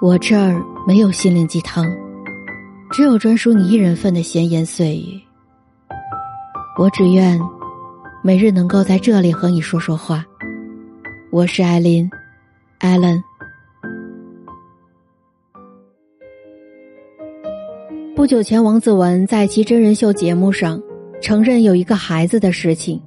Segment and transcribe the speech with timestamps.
[0.00, 1.84] 我这儿没有心灵鸡汤，
[2.92, 5.20] 只有专属你一人份的闲言碎语。
[6.78, 7.36] 我只愿
[8.22, 10.24] 每日能够在这里和你说说话。
[11.32, 12.08] 我是艾琳，
[12.78, 13.20] 艾伦。
[18.14, 20.80] 不久前，王子文在其真人秀节目上
[21.20, 23.02] 承认有一个孩子的事情。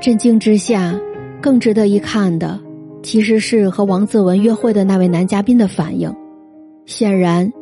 [0.00, 0.98] 震惊之下，
[1.42, 2.58] 更值得一看的。
[3.04, 6.12] 其实是和王子文约会的那位男嘉宾的反应。
[6.86, 7.52] 显然，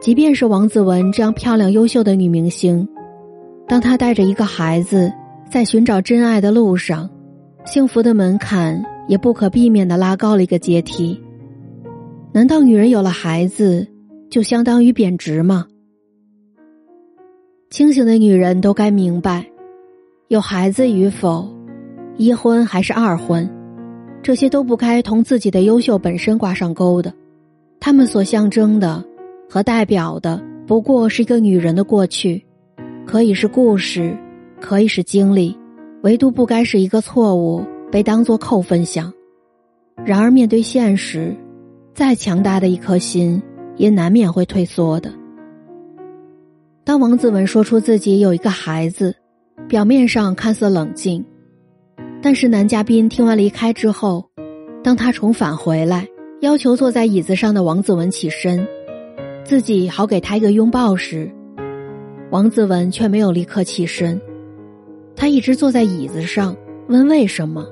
[0.00, 2.88] 即便是王子文这样漂亮优秀的女明星，
[3.66, 5.12] 当她带着一个孩子
[5.50, 7.10] 在寻找真爱的路上，
[7.64, 11.20] 幸福的门槛也不可避免的拉高了一个阶梯。
[12.32, 13.86] 难道女人有了孩子
[14.30, 15.66] 就相当于贬值吗？
[17.70, 19.44] 清醒的女人都该明白，
[20.28, 21.48] 有孩子与否，
[22.16, 23.50] 一婚还是二婚。
[24.22, 27.12] 这些都不该同自己的优秀本身挂上钩的，
[27.80, 29.04] 他们所象征的
[29.50, 32.46] 和代表的不过是一个女人的过去，
[33.04, 34.16] 可以是故事，
[34.60, 35.58] 可以是经历，
[36.02, 39.12] 唯独不该是一个错误被当作扣分项。
[40.04, 41.36] 然而面对现实，
[41.92, 43.42] 再强大的一颗心
[43.76, 45.12] 也难免会退缩的。
[46.84, 49.16] 当王子文说出自己有一个孩子，
[49.68, 51.24] 表面上看似冷静。
[52.24, 54.24] 但是男嘉宾听完离开之后，
[54.82, 56.06] 当他重返回来，
[56.40, 58.64] 要求坐在椅子上的王子文起身，
[59.42, 61.28] 自己好给他一个拥抱时，
[62.30, 64.20] 王子文却没有立刻起身，
[65.16, 66.56] 他一直坐在椅子上，
[66.88, 67.66] 问为什么。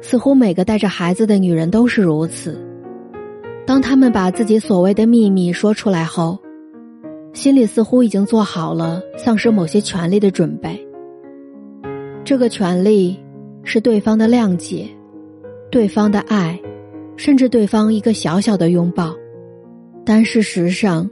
[0.00, 2.58] 似乎每个带着孩子的女人都是如此，
[3.66, 6.38] 当他们把自己所谓的秘密说出来后，
[7.34, 10.82] 心里似乎已经做好了丧失某些权利的准备。
[12.28, 13.18] 这个权利
[13.64, 14.86] 是对方的谅解，
[15.70, 16.60] 对方的爱，
[17.16, 19.14] 甚至对方一个小小的拥抱。
[20.04, 21.08] 但事实上，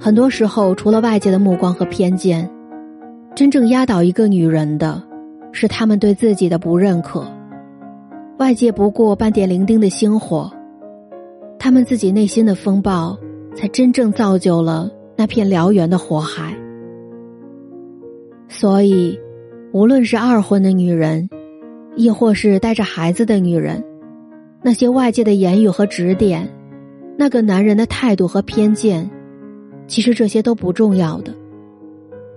[0.00, 2.50] 很多时候，除了外界的目光和偏见，
[3.34, 5.02] 真正压倒一个女人的，
[5.52, 7.30] 是他们对自己的不认可。
[8.38, 10.50] 外界不过半点零丁的星火，
[11.58, 13.14] 他们自己内心的风暴，
[13.54, 16.56] 才真正造就了那片燎原的火海。
[18.48, 19.20] 所以。
[19.76, 21.28] 无论是二婚的女人，
[21.96, 23.84] 亦或是带着孩子的女人，
[24.62, 26.48] 那些外界的言语和指点，
[27.18, 29.10] 那个男人的态度和偏见，
[29.86, 31.34] 其实这些都不重要的。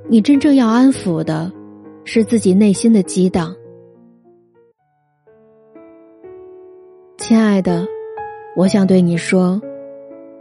[0.09, 1.49] 你真正要安抚的，
[2.03, 3.55] 是自己内心的激荡。
[7.17, 7.87] 亲爱的，
[8.57, 9.61] 我想对你说，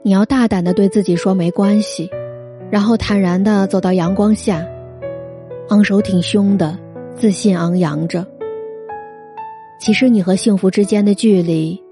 [0.03, 2.11] 你要大胆的对自己说没关系，
[2.73, 4.67] 然后坦然的走到阳光下，
[5.69, 6.77] 昂首挺胸的。
[7.19, 8.25] 自信昂扬着。
[9.81, 11.83] 其实你和幸福之间的距离，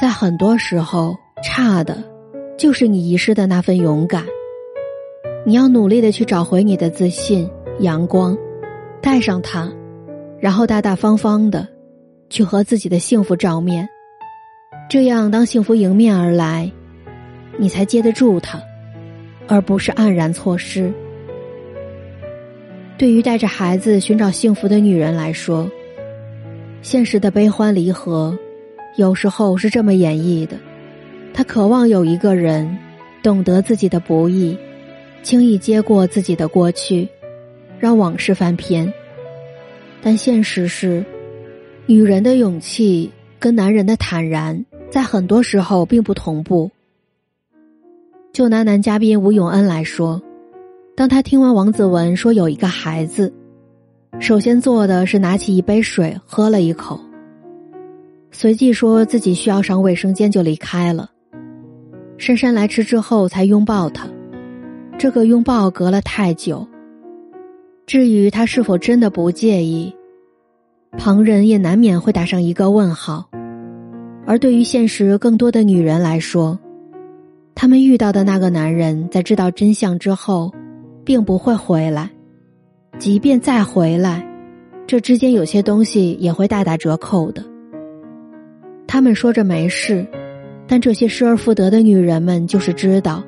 [0.00, 2.02] 在很多时候差的，
[2.58, 4.24] 就是你遗失的那份勇敢。
[5.46, 7.48] 你要努力的去找回你的自信、
[7.78, 8.36] 阳光，
[9.00, 9.72] 带上它，
[10.40, 11.68] 然后大大方方的，
[12.28, 13.88] 去和自己的幸福照面。
[14.88, 16.70] 这样，当幸福迎面而来，
[17.56, 18.60] 你才接得住它，
[19.46, 20.92] 而不是黯然错失。
[23.02, 25.68] 对于带着孩子寻找幸福的女人来说，
[26.82, 28.38] 现实的悲欢离合，
[28.94, 30.56] 有时候是这么演绎的：
[31.34, 32.78] 她渴望有一个人
[33.20, 34.56] 懂得自己的不易，
[35.24, 37.08] 轻易接过自己的过去，
[37.80, 38.94] 让往事翻篇。
[40.00, 41.04] 但现实是，
[41.86, 43.10] 女人的勇气
[43.40, 46.70] 跟男人的坦然，在很多时候并不同步。
[48.32, 50.22] 就拿男嘉宾吴永恩来说。
[50.94, 53.32] 当他听完王子文说有一个孩子，
[54.20, 57.00] 首先做的是拿起一杯水喝了一口，
[58.30, 61.10] 随即说自己需要上卫生间就离开了。
[62.18, 64.06] 姗姗来迟之后才拥抱他，
[64.98, 66.68] 这个拥抱隔了太久。
[67.86, 69.92] 至于他是否真的不介意，
[70.98, 73.28] 旁人也难免会打上一个问号。
[74.26, 76.56] 而对于现实更多的女人来说，
[77.54, 80.52] 他们遇到的那个男人在知道真相之后。
[81.04, 82.10] 并不会回来，
[82.98, 84.26] 即便再回来，
[84.86, 87.44] 这之间有些东西也会大打折扣的。
[88.86, 90.06] 他们说着没事，
[90.66, 93.22] 但这些失而复得的女人们就是知道，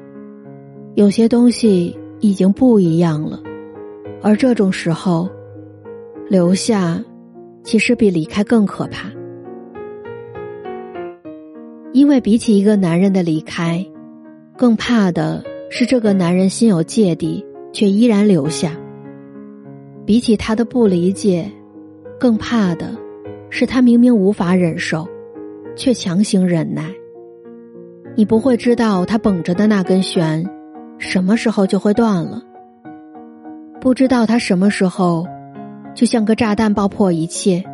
[0.94, 3.40] 有些东西已经不一样了。
[4.22, 5.28] 而这种时候，
[6.28, 7.02] 留下，
[7.62, 9.10] 其实比离开更可怕，
[11.92, 13.84] 因为比起一个男人的离开，
[14.56, 17.44] 更怕的是这个男人心有芥蒂。
[17.74, 18.70] 却依然留下。
[20.06, 21.50] 比起他的不理解，
[22.20, 22.96] 更怕的
[23.50, 25.08] 是他明明无法忍受，
[25.74, 26.88] 却强行忍耐。
[28.14, 30.48] 你不会知道他绷着的那根弦，
[30.98, 32.40] 什么时候就会断了。
[33.80, 35.26] 不知道他什么时候，
[35.94, 37.64] 就像个炸弹爆破一切，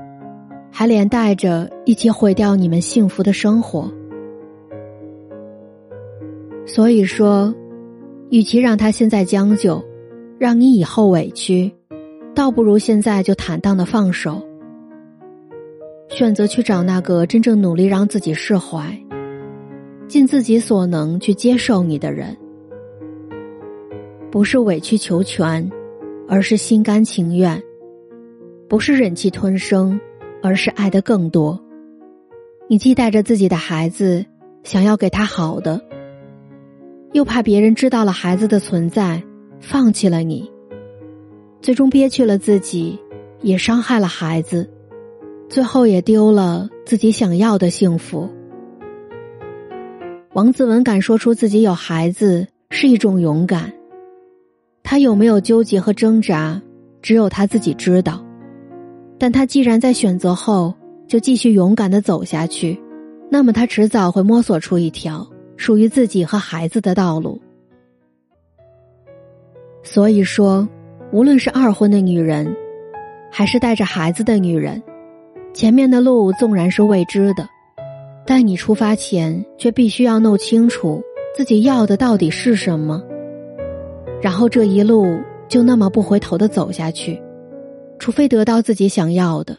[0.70, 3.93] 还连带着一起毁掉你们幸福的生活。
[6.64, 7.52] 所以说，
[8.31, 9.85] 与其让他现在将就，
[10.41, 11.71] 让你以后委屈，
[12.35, 14.43] 倒不如现在就坦荡的放手，
[16.09, 18.99] 选择去找那个真正努力让自己释怀。
[20.09, 22.35] 尽自己所能去接受你的人，
[24.31, 25.71] 不是委曲求全，
[26.27, 27.61] 而是心甘情愿；
[28.67, 30.01] 不是忍气吞声，
[30.43, 31.63] 而是爱的更多。
[32.67, 34.25] 你既带着自己的孩子，
[34.63, 35.79] 想要给他好的，
[37.13, 39.23] 又怕别人知道了孩子的存在，
[39.61, 40.51] 放弃了你，
[41.62, 42.99] 最终憋屈了自己，
[43.43, 44.69] 也伤害了孩子，
[45.49, 48.29] 最后也丢了自己想要的幸福。
[50.33, 53.73] 王子文敢说出自己有孩子是一种勇敢，
[54.83, 56.61] 他有没有纠结和挣扎，
[57.03, 58.25] 只有他自己知道。
[59.19, 60.75] 但他既然在选择后
[61.07, 62.81] 就继续勇敢的走下去，
[63.29, 67.39] 那么他迟早会摸索出一条属于自己和孩子的道路。
[69.82, 70.69] 所以说，
[71.12, 72.55] 无论是二婚的女人，
[73.31, 74.82] 还是带着孩子的女人，
[75.53, 77.49] 前面的路纵然是未知的。
[78.27, 81.03] 但你出发前却必须要弄清楚
[81.37, 83.03] 自己要的到底是什么，
[84.21, 85.19] 然后这一路
[85.49, 87.21] 就那么不回头的走下去，
[87.99, 89.56] 除非得到自己想要的，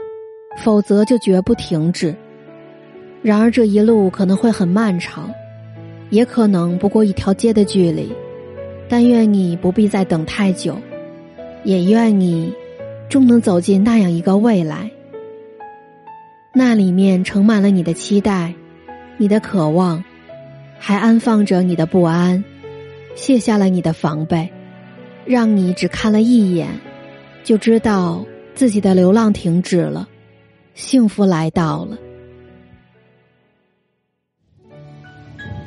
[0.64, 2.16] 否则就绝不停止。
[3.22, 5.30] 然而这一路可能会很漫长，
[6.10, 8.12] 也可能不过一条街的距离，
[8.92, 10.78] 但愿你不必再等太久，
[11.64, 12.54] 也愿你
[13.08, 14.92] 终能走进那样一个未来。
[16.54, 18.54] 那里面盛满了你的期待，
[19.16, 20.04] 你的渴望，
[20.78, 22.44] 还安放着你的不安，
[23.16, 24.52] 卸下了你的防备，
[25.24, 26.68] 让你只看了一眼，
[27.46, 30.06] 就知道自己的流浪停止了，
[30.74, 31.98] 幸福来到了。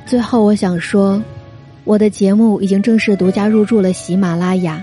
[0.05, 1.23] 最后，我想说，
[1.85, 4.83] 我的节目已经正式独家入驻了喜马拉雅，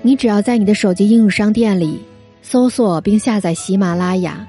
[0.00, 2.00] 你只要在你的手机应用商店里
[2.40, 4.46] 搜索并下载喜马拉雅。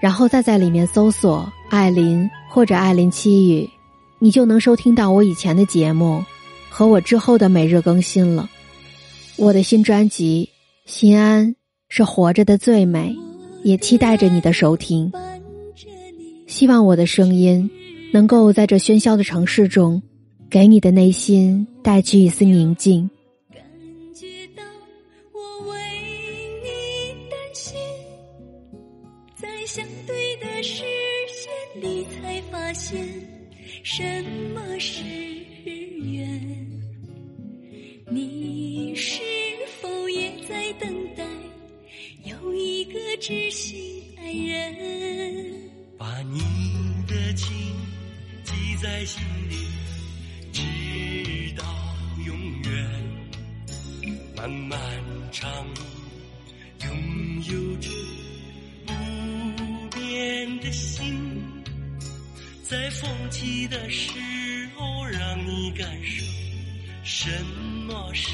[0.00, 3.70] 然后再在里面搜索“艾琳”或者“艾琳七语”，
[4.18, 6.22] 你就能收听到我以前的节目
[6.68, 8.50] 和我之后的每日更新了。
[9.36, 10.50] 我的新专辑
[10.92, 11.50] 《心安》
[11.88, 13.14] 是活着的最美，
[13.62, 15.10] 也期待着你的收听。
[16.48, 17.70] 希望我的声音
[18.12, 20.02] 能够在这喧嚣的城市中，
[20.52, 23.08] 给你的内心带去一丝宁静。
[23.50, 23.64] 感
[24.14, 24.62] 觉到
[25.32, 25.78] 我为
[26.62, 26.68] 你
[27.30, 27.74] 担心，
[29.34, 30.84] 在相对的视
[31.32, 33.02] 线里，才发现
[33.82, 34.04] 什
[34.54, 35.02] 么是
[36.02, 36.68] 缘。
[38.10, 39.22] 你是
[39.80, 41.24] 否也在等待
[42.24, 45.70] 有一个知心爱人？
[45.96, 46.40] 把你
[47.08, 47.48] 的情
[48.44, 48.52] 记
[48.82, 49.56] 在心里，
[54.42, 54.80] 漫漫
[55.30, 55.80] 长路，
[56.84, 57.88] 拥有着
[58.84, 58.92] 不
[59.90, 60.58] 变。
[60.58, 61.62] 的心，
[62.64, 64.10] 在风起的时
[64.76, 66.24] 候，让你感受
[67.04, 67.30] 什
[67.86, 68.32] 么是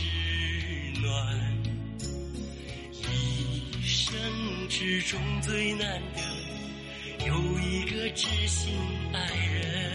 [1.03, 1.13] 暖。
[2.91, 4.19] 一生
[4.71, 8.75] 之中最难得有一个知心
[9.13, 9.93] 爱人，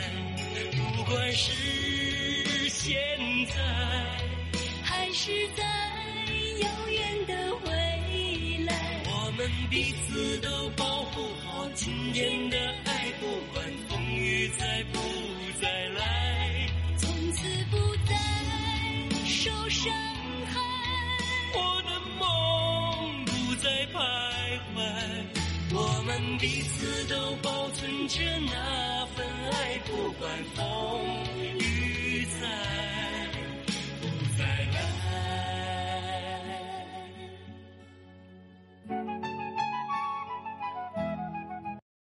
[0.73, 1.49] 不管是
[2.69, 2.95] 现
[3.47, 3.55] 在
[4.83, 5.63] 还是在
[6.59, 11.69] 遥远的未来，我们彼此都保护好。
[11.75, 14.99] 今天的爱，不管风雨再不
[15.59, 16.67] 再来，
[16.97, 18.15] 从此不再
[19.25, 19.91] 受伤
[20.45, 20.59] 害。
[21.55, 23.97] 我的梦不再徘
[24.75, 24.77] 徊，
[25.73, 30.61] 我们彼此都保存着那份爱，不管风
[31.59, 32.47] 雨再。